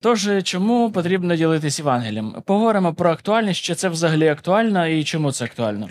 [0.00, 2.42] Тож, чому потрібно ділитись Євангелієм?
[2.46, 5.88] Поговоримо про актуальність, чи це взагалі актуально і чому це актуально.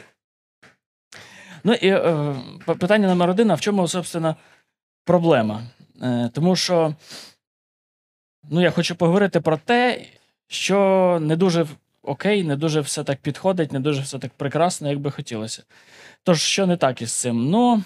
[1.63, 2.35] Ну і е,
[2.79, 4.35] питання номер один: а в чому, собственно,
[5.05, 5.63] проблема?
[6.01, 6.95] Е, Тому що
[8.49, 10.05] ну, я хочу поговорити про те,
[10.47, 11.65] що не дуже
[12.03, 15.63] окей, не дуже все так підходить, не дуже все так прекрасно, як би хотілося.
[16.23, 17.49] Тож, що не так із цим?
[17.49, 17.83] Ну,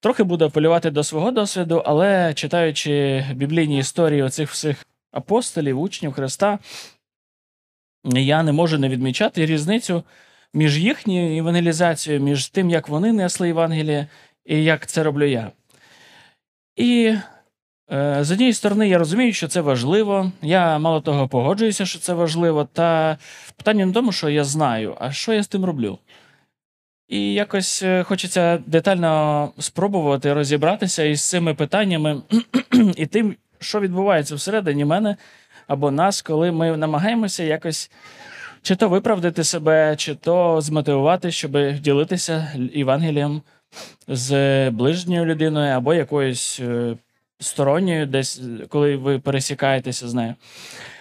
[0.00, 4.86] трохи буду апелювати до свого досвіду, але читаючи біблійні історії оцих всіх
[5.16, 6.58] апостолів, учнів Христа,
[8.04, 10.02] я не можу не відмічати різницю
[10.54, 14.06] між їхньою евангелізацією, між тим, як вони несли Євангеліє,
[14.44, 15.50] і як це роблю я.
[16.76, 17.16] І
[17.92, 20.32] е, з однієї сторони, я розумію, що це важливо.
[20.42, 22.64] Я мало того погоджуюся, що це важливо.
[22.72, 23.18] Та
[23.56, 25.98] питання не в тому, що я знаю, а що я з тим роблю.
[27.08, 32.22] І якось е, хочеться детально спробувати розібратися із цими питаннями
[32.96, 35.16] і тим, що відбувається всередині мене
[35.66, 37.90] або нас, коли ми намагаємося якось
[38.62, 43.42] чи то виправдати себе, чи то змотивувати, щоб ділитися Євангелієм
[44.08, 46.96] з ближньою людиною або якоюсь е,
[47.40, 50.34] сторонньою, десь коли ви пересікаєтеся з нею.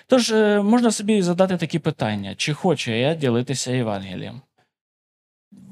[0.08, 4.42] Тож е, можна собі задати такі питання: чи хочу я ділитися Євангелієм?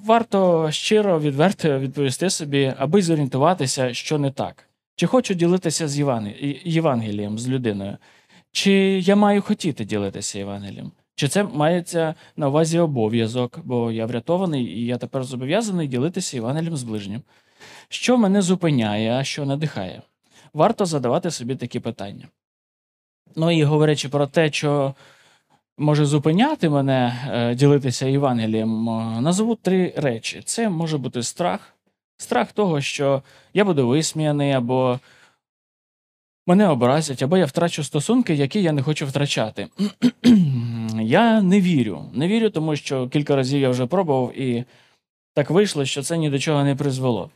[0.06, 4.68] Варто щиро, відверто відповісти собі, аби зорієнтуватися, що не так.
[4.96, 6.00] Чи хочу ділитися з
[6.66, 7.98] Євангелієм з людиною?
[8.52, 10.92] Чи я маю хотіти ділитися Євангелієм?
[11.16, 16.78] Чи це мається на увазі обов'язок, бо я врятований і я тепер зобов'язаний ділитися Євангелієм
[16.78, 17.22] з ближнім?
[17.90, 20.02] Що мене зупиняє, а що надихає?
[20.54, 22.28] Варто задавати собі такі питання.
[23.36, 24.96] Ну і говорячи про те, що
[25.78, 31.73] може зупиняти мене е, ділитися Євангелієм, е, назву три речі: це може бути страх,
[32.18, 35.00] страх того, що я буду висміяний, або
[36.48, 39.68] мене образять, або я втрачу стосунки, які я не хочу втрачати.
[41.02, 42.06] я не вірю.
[42.14, 44.66] Не вірю, тому що кілька разів я вже пробував, і
[45.34, 47.30] так вийшло, що це ні до чого не призвело.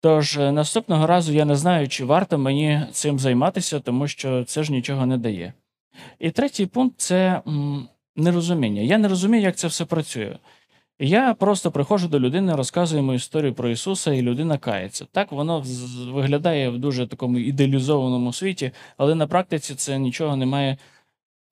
[0.00, 4.62] Тож е, наступного разу я не знаю, чи варто мені цим займатися, тому що це
[4.62, 5.52] ж нічого не дає.
[6.18, 7.42] І третій пункт це
[8.16, 8.82] нерозуміння.
[8.82, 10.36] Я не розумію, як це все працює.
[10.98, 15.06] Я просто приходжу до людини, розказую йому історію про Ісуса, і людина кається.
[15.12, 15.64] Так воно
[16.12, 20.76] виглядає в дуже такому ідеалізованому світі, але на практиці це нічого не має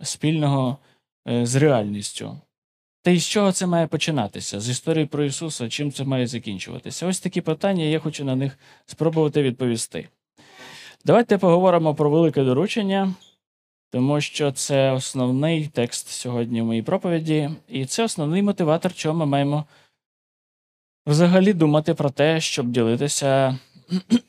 [0.03, 0.79] спільного
[1.29, 2.39] е, з реальністю.
[3.03, 4.61] Та й з чого це має починатися?
[4.61, 7.07] З історії про Ісуса, чим це має закінчуватися?
[7.07, 10.09] Ось такі питання, я хочу на них спробувати відповісти.
[11.05, 13.15] Давайте поговоримо про велике доручення
[13.93, 19.27] тому що це основний текст сьогодні в моїй проповіді, і це основний мотиватор, чого ми
[19.27, 19.65] маємо
[21.07, 23.59] взагалі думати про те, щоб ділитися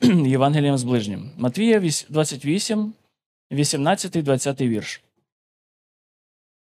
[0.26, 1.30] Євангелієм з ближнім.
[1.36, 2.94] Матвія 28,
[3.52, 5.02] 18, 20 вірш.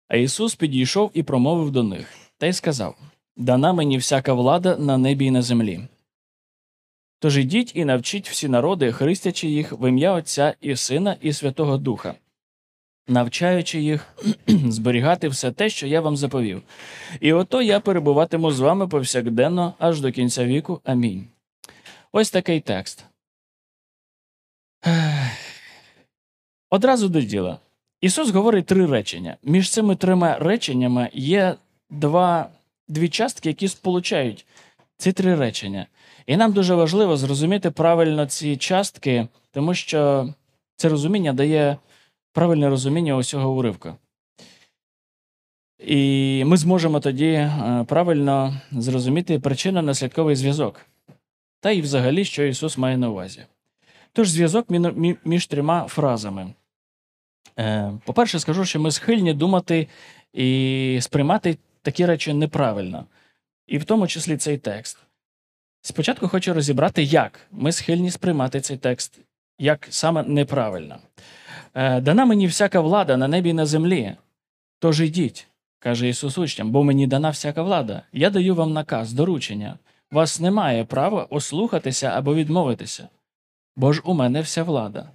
[0.08, 2.98] А Ісус підійшов і промовив до них та й сказав:
[3.36, 5.80] Дана мені всяка влада на небі і на землі.
[7.18, 11.76] Тож ідіть і навчіть всі народи, хрестячи їх в ім'я Отця і Сина, і Святого
[11.76, 12.14] Духа
[13.08, 14.14] навчаючи їх
[14.46, 16.62] зберігати все те, що я вам заповів.
[17.20, 20.80] І ото я перебуватиму з вами повсякденно аж до кінця віку.
[20.84, 21.26] Амінь.
[22.12, 23.04] Ось такий текст.
[26.70, 27.58] Одразу до діла.
[28.00, 29.36] Ісус говорить три речення.
[29.42, 31.54] Між цими трьома реченнями є
[31.90, 32.48] два,
[32.88, 34.46] дві частки, які сполучають
[34.96, 35.86] ці три речення.
[36.26, 40.28] І нам дуже важливо зрозуміти правильно ці частки, тому що
[40.76, 41.76] це розуміння дає
[42.38, 43.96] правильне розуміння усього уривка.
[45.78, 50.86] І ми зможемо тоді е, правильно зрозуміти причинно-наслідковий зв'язок,
[51.60, 53.46] та й взагалі, що Ісус має на увазі.
[54.12, 54.66] Тож зв'язок
[55.24, 56.54] між трьома фразами.
[57.58, 59.88] Е, по-перше, скажу, що ми схильні думати
[60.32, 63.06] і сприймати такі речі неправильно,
[63.66, 64.98] і в тому числі цей текст.
[65.82, 69.20] Спочатку хочу розібрати, як ми схильні сприймати цей текст,
[69.58, 70.98] як саме неправильно.
[71.78, 74.16] Е, дана мені всяка влада на небі і на землі.
[74.78, 75.48] Тож ідіть,
[75.78, 78.02] каже Ісус учням, бо мені дана всяка влада.
[78.12, 79.78] Я даю вам наказ, доручення.
[80.10, 83.08] Вас немає права ослухатися або відмовитися,
[83.76, 85.10] бо ж у мене вся влада.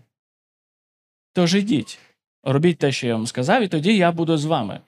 [1.34, 2.00] Тож ідіть,
[2.44, 4.80] робіть те, що я вам сказав, і тоді я буду з вами.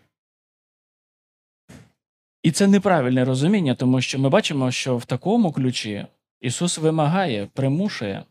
[2.44, 6.08] І це неправильне розуміння, тому що ми бачимо, що в такому ключі
[6.42, 8.24] Ісус вимагає, примушує.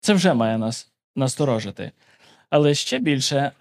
[0.00, 1.92] Це вже має нас насторожити.
[2.50, 3.52] Але ще більше,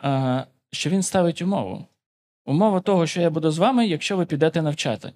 [0.72, 1.86] що він ставить умову.
[2.46, 5.14] Умова того, що я буду з вами, якщо ви підете навчати.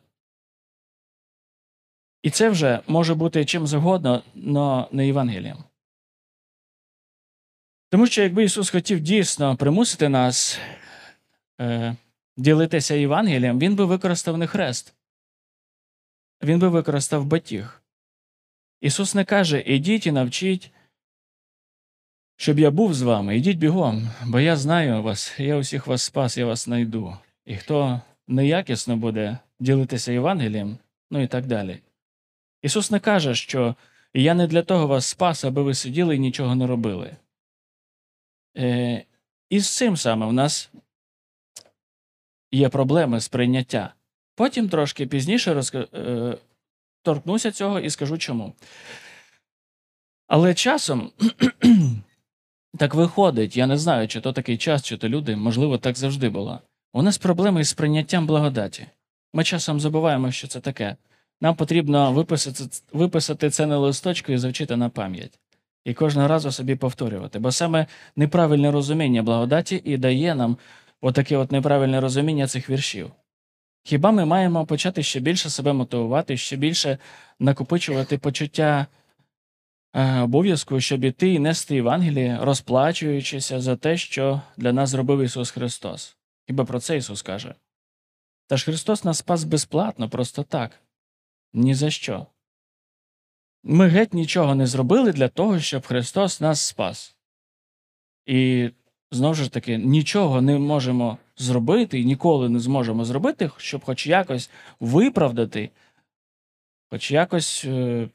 [2.23, 5.63] І це вже може бути чим завгодно, але не Євангелієм.
[7.89, 10.59] Тому що якби Ісус хотів дійсно примусити нас
[11.61, 11.95] е,
[12.37, 14.93] ділитися Євангелієм, Він би використав не хрест.
[16.43, 17.81] Він би використав батіг.
[18.81, 20.71] Ісус не каже: ідіть і навчіть,
[22.35, 26.37] щоб я був з вами, ідіть бігом, бо я знаю вас, я усіх вас спас,
[26.37, 27.17] я вас знайду.
[27.45, 30.77] І хто неякісно буде ділитися Євангелієм,
[31.11, 31.79] ну і так далі.
[32.61, 33.75] Ісус не каже, що
[34.13, 37.15] я не для того вас спас, аби ви сиділи і нічого не робили.
[38.57, 39.05] Е,
[39.49, 40.71] І з цим саме в нас
[42.51, 43.93] є проблеми з прийняття.
[44.35, 45.87] Потім трошки пізніше розка...
[45.93, 46.37] е,
[47.01, 48.53] торкнуся цього і скажу чому.
[50.27, 51.11] Але часом
[52.77, 56.29] так виходить, я не знаю, чи то такий час, чи то люди, можливо, так завжди
[56.29, 56.59] було.
[56.93, 58.85] У нас проблеми із прийняттям благодаті.
[59.33, 60.95] Ми часом забуваємо, що це таке.
[61.41, 65.39] Нам потрібно виписати виписати це на листочку і завчити на пам'ять.
[65.85, 67.39] І кожного разу собі повторювати.
[67.39, 67.85] Бо саме
[68.15, 70.57] неправильне розуміння благодаті і дає нам
[71.01, 73.11] отаке от неправильне розуміння цих віршів.
[73.83, 76.97] Хіба ми маємо почати ще більше себе мотивувати, ще більше
[77.39, 78.87] накопичувати почуття
[80.23, 86.17] обов'язку, щоб іти і нести Євангеліє, розплачуючися за те, що для нас зробив Ісус Христос?
[86.47, 87.55] Хіба про це Ісус каже?
[88.47, 90.79] Та ж Христос нас спас безплатно, просто так.
[91.53, 92.27] Ні за що.
[93.63, 97.15] Ми геть нічого не зробили для того, щоб Христос нас спас.
[98.25, 98.69] І
[99.11, 104.49] знову ж таки, нічого не можемо зробити і ніколи не зможемо зробити, щоб хоч якось
[104.79, 105.69] виправдати,
[106.89, 108.09] хоч якось е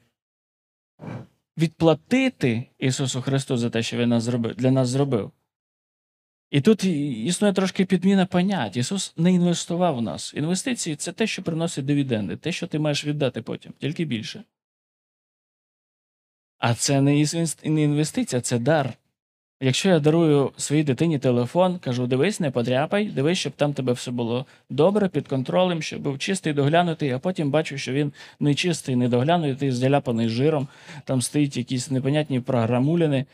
[1.59, 5.31] відплатити Ісусу Христу за те, що Він нас зробив, для нас зробив.
[6.49, 8.77] І тут існує трошки підміна понять.
[8.77, 10.33] Ісус не інвестував в нас.
[10.33, 14.43] Інвестиції це те, що приносить дивіденди, те, що ти маєш віддати потім, тільки більше.
[16.57, 17.19] А це не
[17.63, 18.93] інвестиція, це дар.
[19.61, 24.11] Якщо я дарую своїй дитині телефон, кажу: дивись, не подряпай, дивись, щоб там тебе все
[24.11, 28.95] було добре, під контролем, щоб був чистий, доглянутий, а потім бачу, що він не чистий,
[28.95, 30.67] не доглянутий, заляпаний жиром,
[31.03, 33.25] там стоїть якісь непонятні програмуліни.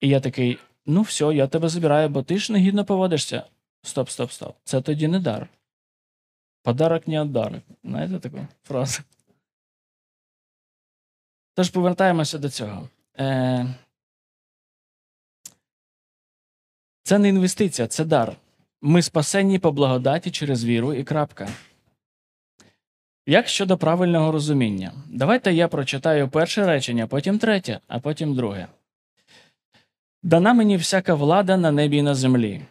[0.00, 3.42] І я такий: ну все, я тебе забираю, бо ти ж негідно поводишся.
[3.82, 4.56] Стоп, стоп, стоп.
[4.64, 5.48] Це тоді не дар.
[6.62, 7.62] Подарок не одарок.
[7.84, 9.02] Знаєте таку фразу?
[11.54, 12.88] Тож повертаємося до цього.
[13.18, 13.74] Е,
[17.10, 18.36] Це не інвестиція, це дар.
[18.82, 21.48] Ми спасені по благодаті через віру і крапка.
[23.26, 28.66] Як щодо правильного розуміння, давайте я прочитаю перше речення, потім третє, а потім друге.
[30.22, 32.62] Дана мені всяка влада на небі і на землі.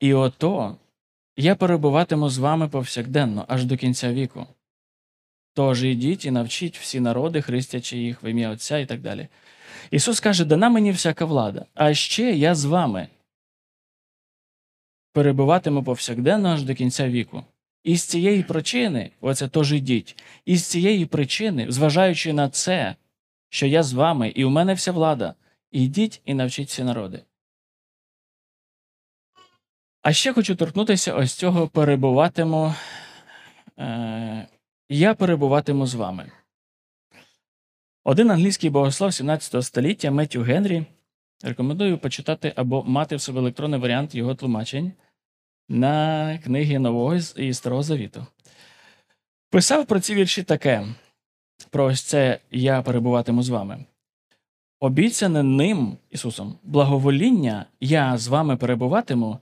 [0.00, 0.76] І ото
[1.36, 4.46] я перебуватиму з вами повсякденно аж до кінця віку.
[5.54, 9.28] Тож ідіть і навчіть всі народи, хрестячи їх в ім'я Отця і так далі.
[9.90, 13.08] Ісус каже, дана мені всяка влада, а ще я з вами
[15.12, 17.44] перебуватиму повсякденно аж до кінця віку.
[17.84, 22.96] І з цієї причини, оце тож ідіть, і з цієї причини, зважаючи на це,
[23.48, 25.34] що я з вами, і у мене вся влада,
[25.70, 27.22] ідіть і навчіть всі народи.
[30.02, 32.74] А ще хочу торкнутися ось цього перебуватиму.
[33.78, 34.46] Е,
[34.88, 36.30] Я перебуватиму з вами.
[38.04, 40.84] Один англійський богослов 17 століття Меттю Генрі
[41.42, 44.92] рекомендую почитати або мати в себе електронний варіант його тлумачень
[45.68, 48.26] на книги Нового і Старого Завіту.
[49.50, 50.86] Писав про ці вірші таке:
[51.70, 53.84] про ось це я перебуватиму з вами.
[54.80, 59.38] Обіцяне ним, Ісусом, благовоління я з вами перебуватиму,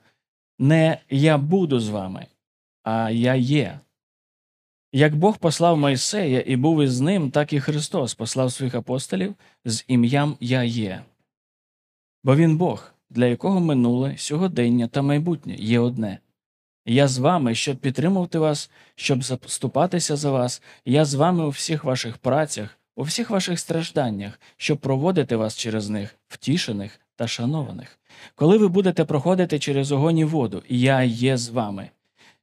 [0.58, 2.26] не я буду з вами,
[2.82, 3.80] а я є.
[4.92, 9.84] Як Бог послав Мойсея і був із ним, так і Христос послав своїх апостолів з
[9.88, 11.02] ім'ям Я є.
[12.24, 16.18] Бо Він Бог, для якого минуле, сьогодення та майбутнє є одне.
[16.86, 21.84] Я з вами, щоб підтримувати вас, щоб заступатися за вас, я з вами у всіх
[21.84, 27.98] ваших працях, у всіх ваших стражданнях, щоб проводити вас через них, втішених та шанованих.
[28.34, 31.90] Коли ви будете проходити через огонь і воду, я є з вами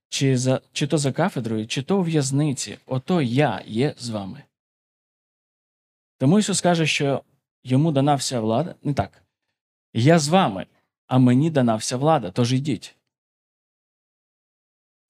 [0.10, 4.44] чи за, чи то за кафедрою, чи то у в'язниці, ото я є з вами.
[6.18, 7.24] Тому Ісус каже, що
[7.64, 9.24] йому дана вся влада не так.
[9.94, 10.66] Я з вами,
[11.08, 12.96] а мені дана вся влада, тож йдіть.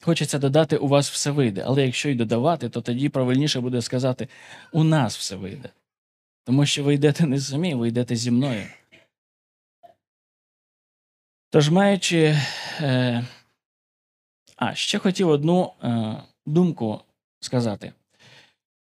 [0.02, 4.28] Хочеться додати, у вас все вийде, але якщо й додавати, то тоді правильніше буде сказати
[4.72, 5.70] у нас все вийде.
[6.44, 8.68] Тому що ви йдете не самі, ви йдете зі мною.
[11.50, 12.38] Тож, маючи
[12.82, 13.26] е,
[14.56, 17.00] а ще хотів одну е, думку
[17.40, 17.94] сказати.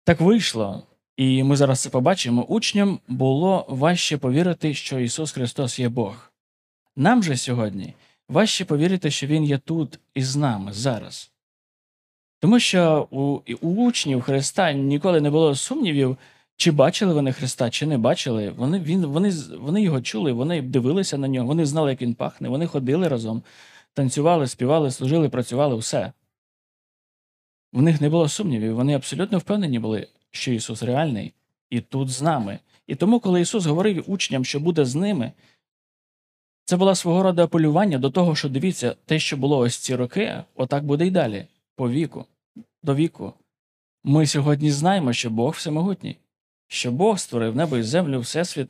[0.05, 0.83] Так вийшло,
[1.17, 2.45] І ми зараз це побачимо.
[2.45, 6.33] Учням було важче повірити, що Ісус Христос є Бог.
[6.97, 7.95] Нам же сьогодні
[8.29, 11.31] важче повірити, що Він є тут із нами зараз.
[12.41, 16.17] Тому що у, у учнів Христа ніколи не було сумнівів,
[16.57, 18.51] чи бачили вони Христа, чи не бачили.
[18.51, 22.49] Вони, він, вони, вони його чули, вони дивилися на нього, вони знали, як він пахне,
[22.49, 23.43] вони ходили разом,
[23.97, 26.13] танцювали, співали, служили, працювали, все.
[27.73, 31.35] В них не було сумнівів, вони абсолютно впевнені були, що Ісус реальний
[31.71, 32.59] і тут з нами.
[32.87, 35.33] І тому, коли Ісус говорив учням, що буде з ними,
[36.65, 40.45] це була свого роду апелювання до того, що дивіться, те, що було ось ці роки,
[40.55, 42.27] отак буде й далі, по віку,
[42.83, 43.33] до віку.
[44.05, 46.17] Ми сьогодні знаємо, що Бог всемогутній,
[46.69, 48.69] що Бог створив небо і землю, Всесвіт,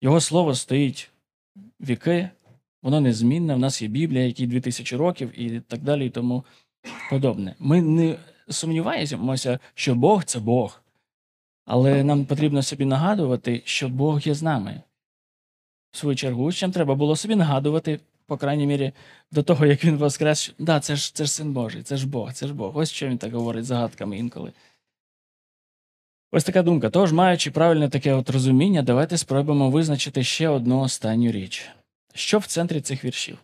[0.00, 1.10] Його слово стоїть
[1.80, 2.30] віки,
[2.84, 6.44] воно незмінне, в нас є Біблія, якій 2000 років, і так далі, і тому
[7.10, 7.54] подобне.
[7.58, 8.16] Ми не
[8.48, 10.80] сумніваємося, що Бог це Бог.
[11.64, 14.80] Але нам потрібно собі нагадувати, що Бог є з нами.
[15.90, 18.92] В свою чергу, учням треба було собі нагадувати, по крайній мірі,
[19.32, 22.08] до того, як він воскрес, що да, це ж це ж син Божий, це ж
[22.08, 22.76] Бог, це ж Бог.
[22.76, 24.52] Ось що він так говорить загадками інколи.
[26.32, 26.90] Ось така думка.
[26.90, 31.70] Тож, маючи правильне таке от розуміння, давайте спробуємо визначити ще одну останню річ.
[32.14, 33.38] Що в центрі цих віршів?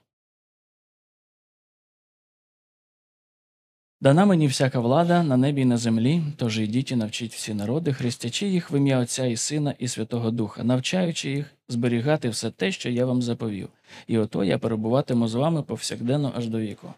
[4.00, 7.92] Дана мені всяка влада на небі і на землі, тож йдіть і навчіть всі народи,
[7.92, 12.72] хрестячи їх в ім'я Отця і Сина, і Святого Духа, навчаючи їх зберігати все те,
[12.72, 13.68] що я вам заповів,
[14.06, 16.94] і ото я перебуватиму з вами повсякденно аж до віку.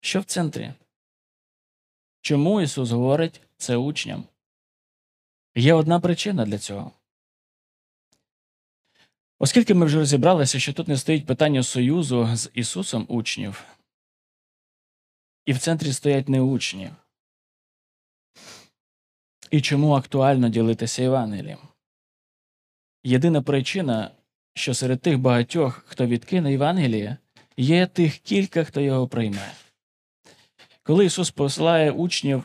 [0.00, 0.72] Що в центрі?
[2.20, 4.24] Чому Ісус говорить це учням?
[5.54, 6.92] Є одна причина для цього.
[9.42, 13.64] Оскільки ми вже розібралися, що тут не стоїть питання союзу з Ісусом учнів,
[15.46, 16.90] і в центрі стоять не учні.
[19.50, 21.58] І чому актуально ділитися Євангелієм?
[23.04, 24.10] Єдина причина,
[24.54, 27.16] що серед тих багатьох, хто відкине Євангеліє,
[27.56, 29.52] є тих кілька, хто його прийме.
[30.82, 32.44] Коли Ісус посилає учнів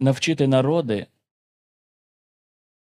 [0.00, 1.06] навчити народи,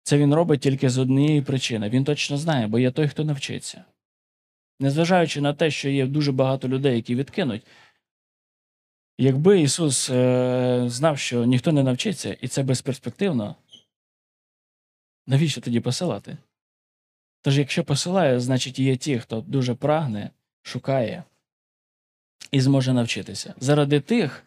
[0.07, 1.89] це Він робить тільки з однієї причини.
[1.89, 3.85] Він точно знає, бо є той, хто навчиться.
[4.81, 7.63] Незважаючи на те, що є дуже багато людей, які відкинуть,
[9.19, 13.57] Якби Ісус е, знав, що ніхто не навчиться, і це безперспективно,
[15.27, 16.37] навіщо тоді посилати?
[17.43, 20.31] Тож, якщо посилає, значить є ті, хто дуже прагне,
[20.63, 21.25] шукає
[22.51, 23.55] і зможе навчитися.
[23.61, 24.45] Заради тих,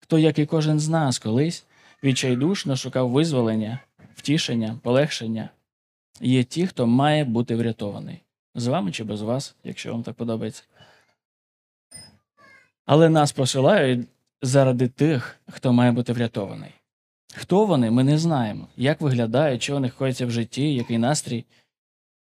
[0.00, 1.64] хто, як і кожен з нас, колись
[2.02, 3.78] відчайдушно шукав визволення,
[4.22, 5.48] втішення, полегшення,
[6.20, 8.22] є ті, хто має бути врятований.
[8.54, 10.62] З вами чи без вас, якщо вам так подобається.
[12.86, 14.08] Але нас посилають
[14.42, 16.70] заради тих, хто має бути врятований.
[17.34, 18.68] Хто вони, ми не знаємо.
[18.76, 21.44] Як виглядають, що у них коїться в житті, який настрій.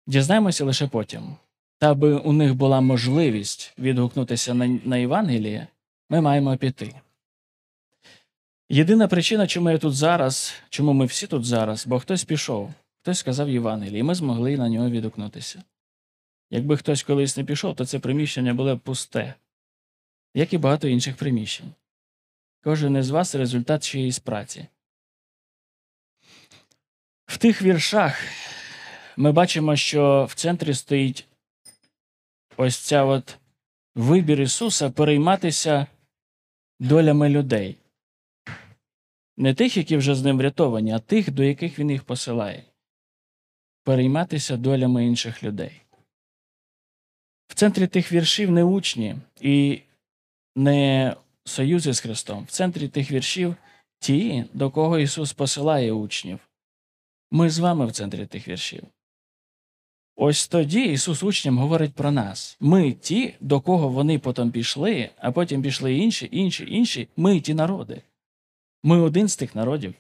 [0.07, 1.35] Дізнаємося лише потім.
[1.79, 5.67] Та аби у них була можливість відгукнутися на, на Євангеліє,
[6.09, 6.93] ми маємо піти.
[8.73, 13.19] Єдина причина, чому я тут зараз, чому ми всі тут зараз, бо хтось пішов, хтось
[13.19, 15.63] сказав Євангеліє, і ми змогли на нього відгукнутися.
[16.49, 19.33] Якби хтось колись не пішов, то це приміщення було пусте
[20.33, 21.73] як і багато інших приміщень.
[22.63, 24.67] Кожен із вас результат чиєїсь праці.
[27.25, 28.23] В тих віршах
[29.17, 31.27] ми бачимо, що в центрі стоїть
[32.57, 33.37] ось ця от
[33.95, 35.87] вибір Ісуса перейматися
[36.79, 37.77] долями людей.
[39.37, 42.63] Не тих, які вже з ним врятовані, а тих, до яких він їх посилає.
[43.83, 45.81] Перейматися долями інших людей.
[47.47, 49.81] В центрі тих віршів не учні, і
[50.55, 52.43] не союзи з Христом.
[52.43, 53.55] В центрі тих віршів
[53.99, 56.39] ті, до кого Ісус посилає учнів.
[57.31, 58.83] Ми з вами в центрі тих віршів.
[60.15, 62.57] Ось тоді Ісус учням говорить про нас.
[62.59, 67.07] Ми ті, до кого вони потім пішли, а потім пішли інші, інші, інші.
[67.17, 68.01] Ми ті народи.
[68.83, 69.95] Ми один з тих народів.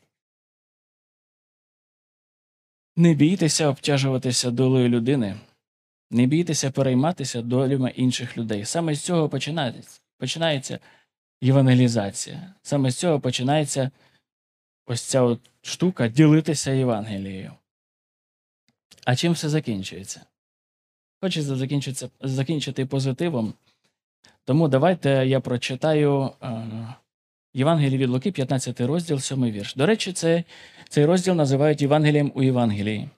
[2.95, 5.39] Не бійтеся обтяжуватися долею людини,
[6.11, 8.65] не бійтеся перейматися долями інших людей.
[8.65, 10.79] Саме з цього починається починається
[11.41, 12.53] євангелізація.
[12.61, 13.91] Саме з цього починається
[14.85, 17.53] ось ця от штука ділитися Євангелією.
[19.05, 20.25] А чим все закінчується?
[21.21, 21.55] Хочеться
[22.21, 23.53] закінчити, позитивом.
[24.45, 26.31] Тому давайте я прочитаю
[27.53, 29.75] Євангеліє від Луки, 15 розділ, 7 вірш.
[29.75, 30.43] До речі, це,
[30.89, 33.09] цей розділ називають Євангелієм у Євангелії.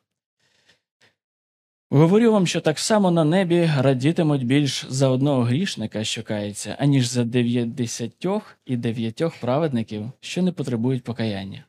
[1.89, 7.07] Говорю вам, що так само на небі радітимуть більш за одного грішника, що кається, аніж
[7.07, 11.65] за дев'ятдесятьох і дев'ятьох праведників, що не потребують покаяння.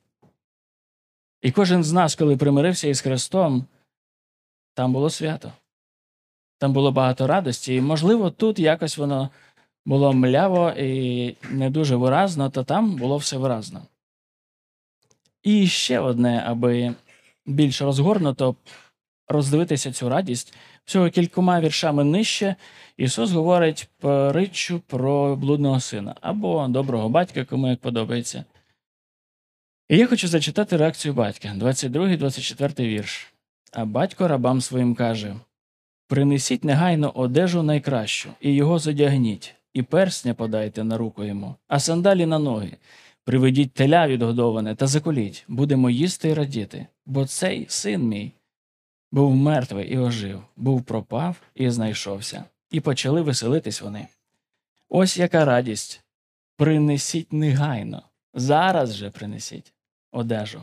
[1.42, 3.64] І кожен з нас, коли примирився із Христом,
[4.74, 5.52] там було свято.
[6.58, 7.74] Там було багато радості.
[7.74, 9.30] І, можливо, тут якось воно
[9.86, 13.82] було мляво і не дуже виразно, то там було все виразно.
[15.42, 16.94] І ще одне, аби
[17.46, 18.56] більш розгорнуто
[19.28, 22.56] роздивитися цю радість, всього кількома віршами нижче
[22.96, 28.44] Ісус говорить притчу про блудного сина або доброго батька, кому як подобається.
[29.88, 33.32] І я хочу зачитати реакцію батька, 22-24 вірш.
[33.72, 35.36] А батько рабам своїм каже:
[36.08, 42.26] Принесіть негайно одежу найкращу, і його задягніть, і персня подайте на руку йому, а сандалі
[42.26, 42.76] на ноги.
[43.24, 48.32] Приведіть теля відгодоване та заколіть, будемо їсти і радіти, бо цей син мій
[49.12, 54.06] був мертвий і ожив, був пропав і знайшовся, і почали веселитись вони.
[54.88, 56.04] Ось яка радість.
[56.56, 58.02] Принесіть негайно,
[58.34, 59.72] зараз же принесіть
[60.12, 60.62] одежу.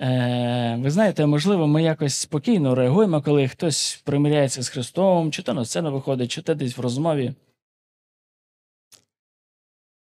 [0.00, 5.54] Е, ви знаєте, можливо, ми якось спокійно реагуємо, коли хтось примиряється з Христом, чи то
[5.54, 7.34] на сцену виходить, чи то десь в розмові.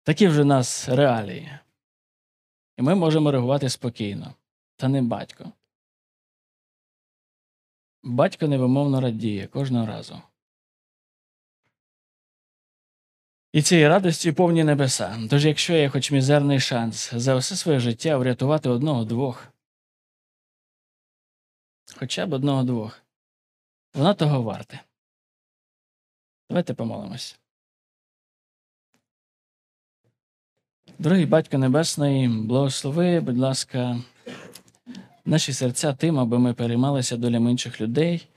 [0.05, 1.59] Такі вже в нас реалії.
[2.77, 4.35] І ми можемо реагувати спокійно.
[4.75, 5.51] Та не батько.
[8.03, 10.21] Батько невимовно радіє кожного разу.
[13.51, 15.27] І цієї радості повні небеса.
[15.29, 19.47] Тож, якщо є хоч мізерний шанс за все своє життя врятувати одного-двох,
[21.95, 23.01] хоча б одного-двох,
[23.93, 24.81] воно того варте.
[26.49, 27.39] Давайте помолимось.
[30.99, 33.99] Дорогий Батько Небесний, благослови, будь ласка,
[35.25, 38.27] наші серця тим, аби ми переймалися долями інших людей.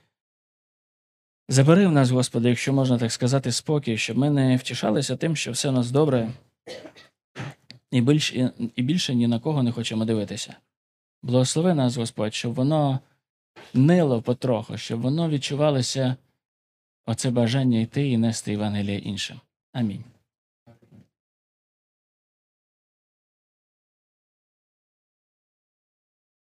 [1.49, 5.51] Забери в нас, Господи, якщо можна так сказати, спокій, щоб ми не втішалися тим, що
[5.51, 6.31] все у нас добре,
[7.91, 10.55] і більше, і більше ні на кого не хочемо дивитися.
[11.23, 12.99] Благослови нас, Господь, щоб воно
[13.73, 16.15] нило потроху, щоб воно відчувалося
[17.05, 19.39] оце бажання йти і нести Євангеліє іншим.
[19.73, 20.03] Амінь.